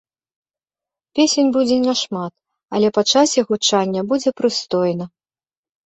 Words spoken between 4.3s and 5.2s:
прыстойна.